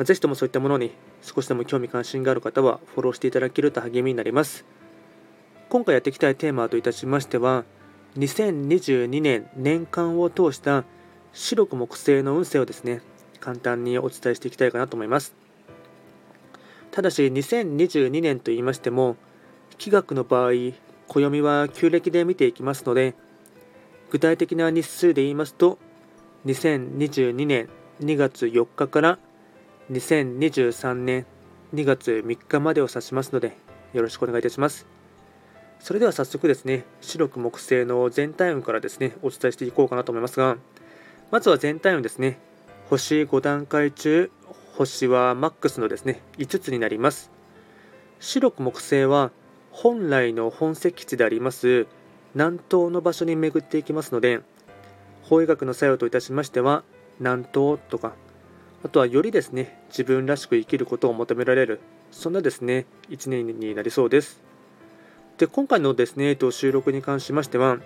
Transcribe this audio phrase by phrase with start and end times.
[0.00, 4.64] まあ、ぜひともそういったものに少しでも興味関心がある方はフォローしていただけると励みになります。
[5.68, 7.66] 今回やっていきたいテーマといたしましては、
[8.16, 10.84] 2022年年間を通した
[11.34, 13.02] 白く木星の運勢をですね、
[13.40, 15.34] 簡単にお伝えしていきたいかなと思います。
[16.92, 19.16] ただし、2022年と言いましても、
[19.76, 20.52] 気学の場合、
[21.08, 23.14] 暦は旧暦で見ていきますので、
[24.08, 25.76] 具体的な日数で言いますと、
[26.46, 27.68] 2022年
[28.00, 29.18] 2月4日から
[29.90, 31.26] 2023年
[31.74, 33.56] 2月3日までを指しますので、
[33.92, 34.86] よろしくお願いいたします。
[35.80, 40.58] それでは早速ですね、白く木星の全体運からですね、お伝えしていこうかなと思いますが、
[41.32, 42.38] まずは全体運ですね、
[42.88, 44.30] 星5段階中、
[44.76, 47.32] 星はマックスのですね、5つになります。
[48.20, 49.32] 白く木星は
[49.72, 51.88] 本来の本石地であります
[52.34, 54.38] 南東の場所に巡っていきますので、
[55.22, 56.84] 法医学の作用といたしましては、
[57.18, 58.12] 南東とか
[58.82, 64.42] あとはよりですね、自分らしく生きることを求められる、そんなですね、1年になりそうです。
[65.36, 67.78] で、今回のですね、収録に関しましては、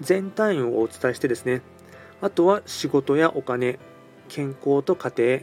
[0.00, 1.60] 全体運をお伝えしてですね、
[2.22, 3.78] あとは仕事やお金、
[4.28, 5.40] 健康と家庭、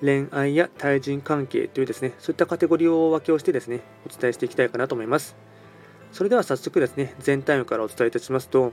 [0.00, 5.34] 恋愛や対人関係というですね、そういったカテゴリーを分けをしてですね、お伝えしていきたいかなと思います。
[6.12, 8.72] それでは早速ですね、全体運からお伝えいたしますと、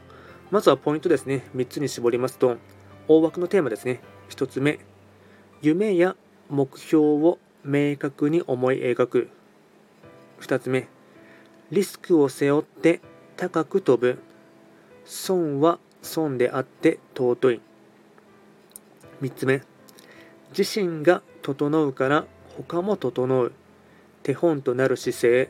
[0.51, 2.57] まずはポイントですね、3つに絞りますと、
[3.07, 4.79] 大枠のテーマですね、1つ目、
[5.65, 6.15] 夢や
[6.47, 9.29] 目標を明確に思い描く。
[10.39, 10.87] 2つ目。
[11.71, 13.01] リスクを背負って
[13.35, 14.19] 高く飛ぶ。
[15.05, 17.61] 損は損であって尊い。
[19.23, 19.63] 3つ目。
[20.55, 23.51] 自身が整うから他も整う。
[24.21, 25.49] 手本となる姿勢。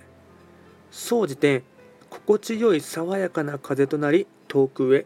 [0.92, 1.64] 総じて
[2.10, 5.06] 心地よい爽やかな風となり遠くへ。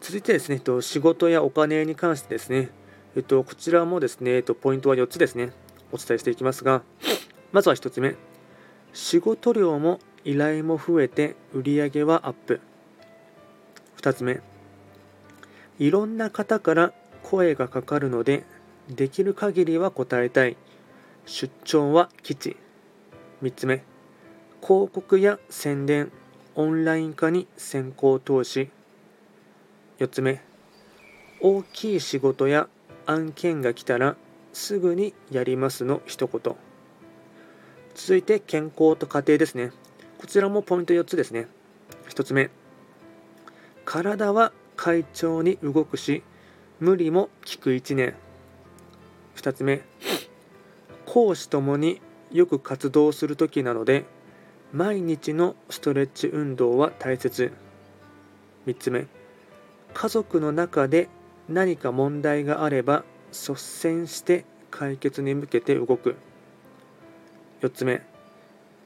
[0.00, 2.70] 続いてですね仕事やお金に関してですね。
[3.16, 5.52] えっと、こちらもですね、えっと、ポイントは4つですね、
[5.92, 6.82] お伝えしていきますが、
[7.52, 8.16] まずは1つ目、
[8.92, 12.60] 仕事量も依頼も増えて売り上げはアップ。
[14.00, 14.40] 2つ目、
[15.78, 16.92] いろんな方から
[17.22, 18.44] 声がかかるので、
[18.88, 20.56] できる限りは答えたい。
[21.24, 22.56] 出張は基地。
[23.42, 23.84] 3つ目、
[24.60, 26.10] 広告や宣伝、
[26.56, 28.70] オンライン化に先行投資。
[30.00, 30.42] 4つ目、
[31.40, 32.68] 大きい仕事や
[33.06, 34.16] 案件が来たら
[34.52, 36.56] すぐにやりますの一言。
[37.94, 39.72] 続いて健康と家庭ですね。
[40.18, 41.48] こちらもポイント4つですね。
[42.08, 42.50] 1つ目。
[43.84, 46.22] 体は快調に動くし
[46.80, 48.14] 無理も効く1年。
[49.36, 49.82] 2つ目。
[51.06, 52.00] 講師ともに
[52.32, 54.04] よく活動する時なので
[54.72, 57.52] 毎日のストレッチ運動は大切。
[58.66, 59.06] 3つ目。
[59.92, 61.08] 家族の中で
[61.48, 66.16] 何か問題があれば率先して解決に向けて動く。
[67.60, 68.02] 4つ目。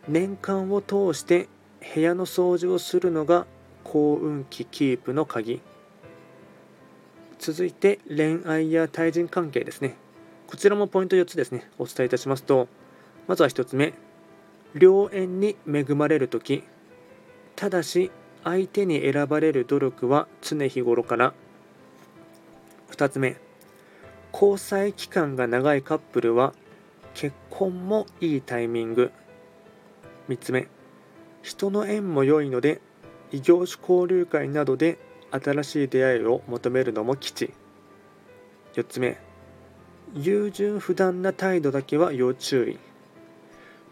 [0.09, 1.49] 年間を通して
[1.95, 3.47] 部屋の掃除をするのが
[3.85, 5.61] 幸運期キープの鍵。
[7.39, 9.97] 続いて恋愛や対人関係ですね。
[10.47, 11.71] こちらもポイント4つですね。
[11.79, 12.69] お伝えいたしますと。
[13.27, 13.95] まずは1つ目。
[14.75, 16.65] 良縁に恵まれる時。
[17.55, 18.11] ただし
[18.45, 21.35] 相手に選ばれる努力は常日頃から。
[22.91, 23.37] 2つ目。
[24.33, 26.55] 交際期間が長いカップルは
[27.15, 29.11] 結婚もいいタイミング。
[30.29, 30.69] 3つ目。
[31.43, 32.81] 人の縁も良いので
[33.33, 34.99] 異業種交流会などで
[35.31, 37.53] 新しい出会いを求めるのも吉。
[38.75, 39.19] 4つ目。
[40.15, 42.79] 優柔不断な態度だけは要注意。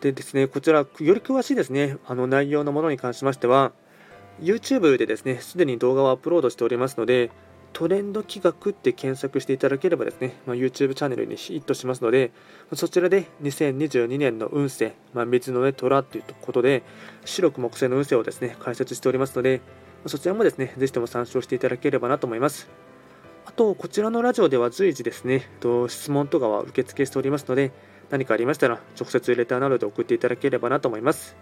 [0.00, 3.72] でですねこちらより詳しいですねあの内容のものに関しましては
[4.40, 7.30] YouTube でですねすでに動画をアップロードしておりますので
[7.76, 12.32] トレンド企画って検索していただければですね、まあ、YouTube チャンネルにヒットしますので、
[12.72, 16.82] そちらで2022年の運勢、まあ、水の上虎ということで、
[17.26, 19.60] 白く木星の運勢をですね、解説しておりますので、
[20.06, 22.66] そちらもですね、ぜひとも参照していただければなと思います。
[23.44, 27.72] あと、こちらのラジオでは随時ですね、と質問とかは受付しておりますので、
[28.08, 31.36] 何かありましたら、直接レターなどで送っていただければなと思います。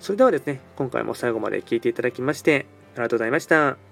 [0.00, 3.91] それではですね、今回も最後まで聴いていただきまして、ありがとうございました。